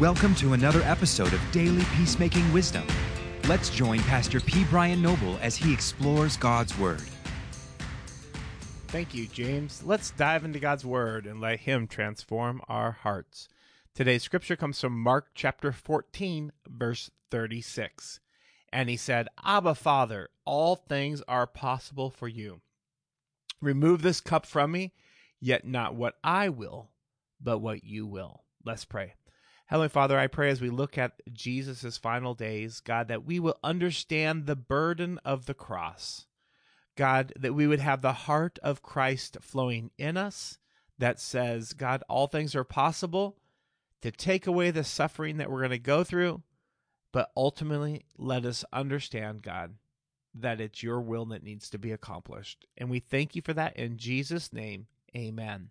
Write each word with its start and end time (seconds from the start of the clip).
Welcome 0.00 0.34
to 0.36 0.54
another 0.54 0.82
episode 0.82 1.32
of 1.32 1.40
Daily 1.52 1.84
Peacemaking 1.96 2.52
Wisdom. 2.52 2.84
Let's 3.46 3.70
join 3.70 4.00
Pastor 4.00 4.40
P. 4.40 4.64
Brian 4.64 5.00
Noble 5.00 5.38
as 5.40 5.54
he 5.54 5.72
explores 5.72 6.36
God's 6.36 6.76
Word. 6.80 7.04
Thank 8.88 9.14
you, 9.14 9.28
James. 9.28 9.84
Let's 9.84 10.10
dive 10.10 10.44
into 10.44 10.58
God's 10.58 10.84
Word 10.84 11.26
and 11.26 11.40
let 11.40 11.60
Him 11.60 11.86
transform 11.86 12.60
our 12.66 12.90
hearts. 12.90 13.48
Today's 13.94 14.24
scripture 14.24 14.56
comes 14.56 14.80
from 14.80 15.00
Mark 15.00 15.28
chapter 15.32 15.70
14, 15.70 16.50
verse 16.66 17.12
36. 17.30 18.18
And 18.72 18.88
he 18.88 18.96
said, 18.96 19.28
Abba, 19.44 19.76
Father, 19.76 20.28
all 20.44 20.74
things 20.74 21.22
are 21.28 21.46
possible 21.46 22.10
for 22.10 22.26
you. 22.26 22.62
Remove 23.60 24.02
this 24.02 24.20
cup 24.20 24.44
from 24.44 24.72
me, 24.72 24.92
yet 25.40 25.64
not 25.64 25.94
what 25.94 26.16
I 26.24 26.48
will, 26.48 26.90
but 27.40 27.58
what 27.58 27.84
you 27.84 28.06
will. 28.06 28.42
Let's 28.64 28.84
pray. 28.84 29.14
Heavenly 29.66 29.88
Father, 29.88 30.18
I 30.18 30.26
pray 30.26 30.50
as 30.50 30.60
we 30.60 30.68
look 30.68 30.98
at 30.98 31.20
Jesus' 31.32 31.96
final 31.96 32.34
days, 32.34 32.80
God, 32.80 33.08
that 33.08 33.24
we 33.24 33.40
will 33.40 33.58
understand 33.64 34.46
the 34.46 34.56
burden 34.56 35.18
of 35.24 35.46
the 35.46 35.54
cross. 35.54 36.26
God, 36.96 37.32
that 37.36 37.54
we 37.54 37.66
would 37.66 37.80
have 37.80 38.02
the 38.02 38.12
heart 38.12 38.58
of 38.62 38.82
Christ 38.82 39.38
flowing 39.40 39.90
in 39.98 40.16
us 40.16 40.58
that 40.98 41.18
says, 41.18 41.72
God, 41.72 42.04
all 42.08 42.26
things 42.26 42.54
are 42.54 42.64
possible 42.64 43.36
to 44.02 44.10
take 44.10 44.46
away 44.46 44.70
the 44.70 44.84
suffering 44.84 45.38
that 45.38 45.50
we're 45.50 45.60
going 45.60 45.70
to 45.70 45.78
go 45.78 46.04
through, 46.04 46.42
but 47.10 47.32
ultimately 47.36 48.04
let 48.18 48.44
us 48.44 48.64
understand, 48.72 49.42
God, 49.42 49.74
that 50.34 50.60
it's 50.60 50.82
your 50.82 51.00
will 51.00 51.24
that 51.26 51.42
needs 51.42 51.70
to 51.70 51.78
be 51.78 51.90
accomplished. 51.90 52.66
And 52.76 52.90
we 52.90 53.00
thank 53.00 53.34
you 53.34 53.42
for 53.42 53.54
that 53.54 53.76
in 53.76 53.96
Jesus' 53.96 54.52
name. 54.52 54.86
Amen. 55.16 55.70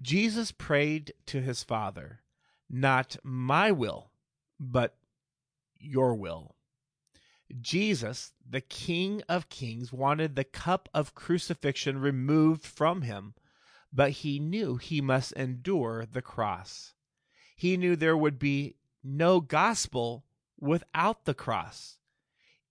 Jesus 0.00 0.52
prayed 0.52 1.14
to 1.26 1.40
his 1.40 1.64
Father, 1.64 2.20
not 2.68 3.16
my 3.22 3.70
will, 3.72 4.10
but 4.58 4.96
your 5.78 6.14
will. 6.14 6.56
Jesus, 7.60 8.32
the 8.48 8.60
King 8.60 9.22
of 9.28 9.48
Kings, 9.48 9.92
wanted 9.92 10.34
the 10.34 10.44
cup 10.44 10.88
of 10.92 11.14
crucifixion 11.14 11.98
removed 12.00 12.64
from 12.64 13.02
him, 13.02 13.34
but 13.92 14.10
he 14.10 14.40
knew 14.40 14.76
he 14.76 15.00
must 15.00 15.32
endure 15.32 16.06
the 16.10 16.22
cross. 16.22 16.94
He 17.56 17.76
knew 17.76 17.94
there 17.94 18.16
would 18.16 18.38
be 18.38 18.76
no 19.02 19.40
gospel 19.40 20.24
without 20.58 21.24
the 21.24 21.34
cross. 21.34 21.98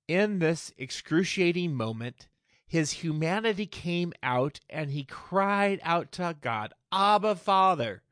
In 0.08 0.40
this 0.40 0.72
excruciating 0.78 1.74
moment, 1.74 2.28
his 2.68 2.92
humanity 2.92 3.66
came 3.66 4.14
out 4.22 4.60
and 4.70 4.92
he 4.92 5.04
cried 5.04 5.80
out 5.84 6.12
to 6.14 6.36
God, 6.42 6.74
Abba, 6.92 7.36
Father. 7.36 8.04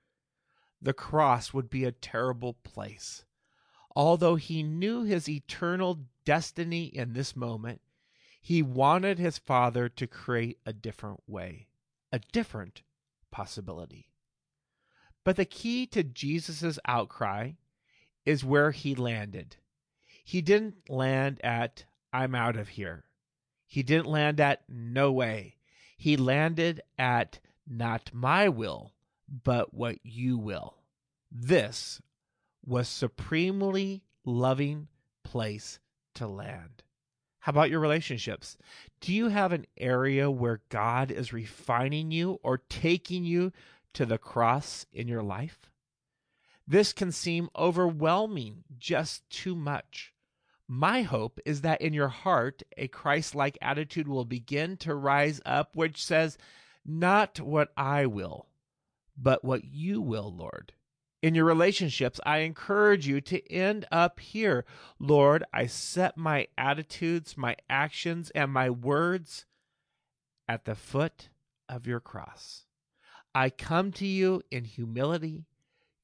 The 0.83 0.93
cross 0.93 1.53
would 1.53 1.69
be 1.69 1.85
a 1.85 1.93
terrible 1.93 2.55
place. 2.55 3.23
Although 3.95 4.35
he 4.35 4.63
knew 4.63 5.03
his 5.03 5.29
eternal 5.29 5.99
destiny 6.25 6.85
in 6.85 7.13
this 7.13 7.37
moment, 7.37 7.79
he 8.41 8.61
wanted 8.61 9.17
his 9.17 9.37
father 9.37 9.87
to 9.87 10.07
create 10.07 10.59
a 10.65 10.73
different 10.73 11.21
way, 11.25 11.67
a 12.11 12.19
different 12.19 12.81
possibility. 13.31 14.09
But 15.23 15.37
the 15.37 15.45
key 15.45 15.85
to 15.87 16.03
Jesus' 16.03 16.77
outcry 16.85 17.51
is 18.25 18.43
where 18.43 18.71
he 18.71 18.93
landed. 18.93 19.55
He 20.21 20.41
didn't 20.41 20.89
land 20.89 21.39
at, 21.45 21.85
I'm 22.11 22.35
out 22.35 22.57
of 22.57 22.67
here. 22.67 23.05
He 23.65 23.83
didn't 23.83 24.07
land 24.07 24.41
at, 24.41 24.63
no 24.67 25.13
way. 25.13 25.55
He 25.95 26.17
landed 26.17 26.81
at, 26.99 27.39
not 27.65 28.11
my 28.13 28.49
will, 28.49 28.91
but 29.27 29.73
what 29.73 29.97
you 30.03 30.37
will. 30.37 30.75
This 31.31 32.01
was 32.65 32.87
supremely 32.87 34.03
loving 34.25 34.87
place 35.23 35.79
to 36.15 36.27
land. 36.27 36.83
How 37.39 37.49
about 37.49 37.69
your 37.69 37.81
relationships? 37.81 38.57
Do 39.01 39.13
you 39.13 39.27
have 39.27 39.51
an 39.51 39.65
area 39.77 40.31
where 40.31 40.61
God 40.69 41.11
is 41.11 41.33
refining 41.33 42.11
you 42.11 42.39
or 42.41 42.57
taking 42.57 43.25
you 43.25 43.51
to 43.93 44.05
the 44.05 44.17
cross 44.17 44.85
in 44.93 45.07
your 45.07 45.23
life? 45.23 45.59
This 46.65 46.93
can 46.93 47.11
seem 47.11 47.49
overwhelming, 47.57 48.63
just 48.77 49.29
too 49.29 49.55
much. 49.55 50.13
My 50.67 51.01
hope 51.01 51.39
is 51.45 51.61
that 51.61 51.81
in 51.81 51.93
your 51.93 52.07
heart, 52.07 52.63
a 52.77 52.87
Christ 52.87 53.35
like 53.35 53.57
attitude 53.61 54.07
will 54.07 54.23
begin 54.23 54.77
to 54.77 54.95
rise 54.95 55.41
up, 55.45 55.75
which 55.75 56.03
says, 56.03 56.37
Not 56.85 57.41
what 57.41 57.73
I 57.75 58.05
will, 58.05 58.47
but 59.17 59.43
what 59.43 59.65
you 59.65 60.01
will, 60.01 60.33
Lord. 60.33 60.73
In 61.21 61.35
your 61.35 61.45
relationships, 61.45 62.19
I 62.25 62.39
encourage 62.39 63.07
you 63.07 63.21
to 63.21 63.51
end 63.51 63.85
up 63.91 64.19
here. 64.19 64.65
Lord, 64.99 65.45
I 65.53 65.67
set 65.67 66.17
my 66.17 66.47
attitudes, 66.57 67.37
my 67.37 67.55
actions, 67.69 68.29
and 68.31 68.51
my 68.51 68.69
words 68.69 69.45
at 70.49 70.65
the 70.65 70.75
foot 70.75 71.29
of 71.69 71.87
your 71.87 72.01
cross. 72.01 72.65
I 73.33 73.49
come 73.49 73.91
to 73.93 74.05
you 74.05 74.41
in 74.51 74.65
humility. 74.65 75.45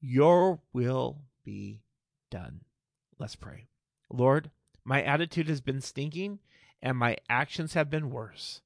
Your 0.00 0.60
will 0.72 1.20
be 1.44 1.82
done. 2.30 2.60
Let's 3.18 3.36
pray. 3.36 3.66
Lord, 4.10 4.50
my 4.84 5.02
attitude 5.02 5.48
has 5.48 5.60
been 5.60 5.82
stinking 5.82 6.38
and 6.82 6.96
my 6.96 7.18
actions 7.28 7.74
have 7.74 7.90
been 7.90 8.10
worse. 8.10 8.62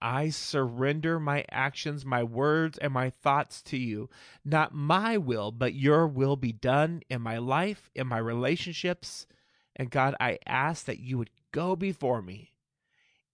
I 0.00 0.30
surrender 0.30 1.18
my 1.18 1.44
actions, 1.50 2.04
my 2.04 2.22
words, 2.22 2.78
and 2.78 2.92
my 2.92 3.10
thoughts 3.10 3.62
to 3.62 3.76
you. 3.76 4.08
Not 4.44 4.74
my 4.74 5.16
will, 5.16 5.50
but 5.50 5.74
your 5.74 6.06
will 6.06 6.36
be 6.36 6.52
done 6.52 7.02
in 7.08 7.22
my 7.22 7.38
life, 7.38 7.90
in 7.94 8.06
my 8.06 8.18
relationships. 8.18 9.26
And 9.74 9.90
God, 9.90 10.14
I 10.20 10.38
ask 10.46 10.86
that 10.86 11.00
you 11.00 11.18
would 11.18 11.30
go 11.52 11.76
before 11.76 12.22
me. 12.22 12.52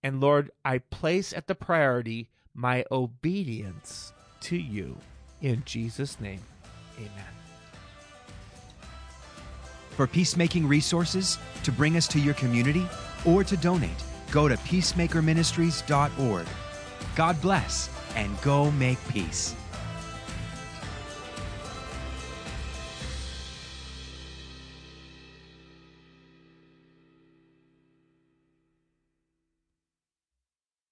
And 0.03 0.21
Lord, 0.21 0.51
I 0.65 0.78
place 0.78 1.33
at 1.33 1.47
the 1.47 1.55
priority 1.55 2.28
my 2.55 2.84
obedience 2.91 4.12
to 4.43 4.56
you. 4.56 4.99
In 5.41 5.62
Jesus' 5.65 6.21
name, 6.21 6.41
amen. 6.99 7.33
For 9.91 10.06
peacemaking 10.06 10.67
resources, 10.67 11.39
to 11.65 11.72
bring 11.72 11.97
us 11.97 12.09
to 12.09 12.19
your 12.19 12.34
community, 12.34 12.87
or 13.25 13.45
to 13.45 13.56
donate, 13.56 13.91
go 14.32 14.48
to 14.48 14.56
peacemakerministries.org. 14.56 16.47
God 17.15 17.41
bless 17.41 17.91
and 18.16 18.41
go 18.41 18.70
make 18.72 18.98
peace. 19.09 19.54